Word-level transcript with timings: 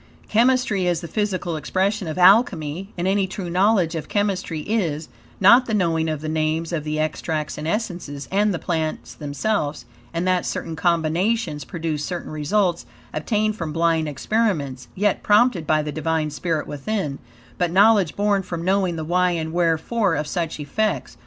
Chemistry 0.29 0.87
is 0.87 1.01
the 1.01 1.07
physical 1.07 1.55
expression 1.55 2.07
of 2.07 2.17
Alchemy, 2.17 2.91
and 2.97 3.07
any 3.07 3.27
true 3.27 3.51
knowledge 3.51 3.93
of 3.93 4.09
chemistry 4.09 4.61
is: 4.61 5.09
not 5.39 5.67
the 5.67 5.75
knowing 5.75 6.09
of 6.09 6.21
the 6.21 6.27
names 6.27 6.73
of 6.73 6.83
the 6.83 6.97
extracts 6.99 7.55
and 7.55 7.67
essences, 7.67 8.27
and 8.31 8.51
the 8.51 8.57
plants 8.57 9.13
themselves, 9.13 9.85
and 10.11 10.27
that 10.27 10.43
certain 10.43 10.75
combinations 10.75 11.63
produce 11.65 12.03
certain 12.03 12.31
results, 12.31 12.87
obtained 13.13 13.55
from 13.55 13.71
blind 13.71 14.09
experiments, 14.09 14.87
yet, 14.95 15.21
prompted 15.21 15.67
by 15.67 15.83
the 15.83 15.91
Divine 15.91 16.31
spirit 16.31 16.65
within; 16.65 17.19
but, 17.59 17.69
knowledge 17.69 18.15
born 18.15 18.41
from 18.41 18.65
knowing 18.65 18.95
the 18.95 19.05
why 19.05 19.29
and 19.33 19.53
wherefore 19.53 20.15
of 20.15 20.25
such 20.25 20.59
effects. 20.59 21.15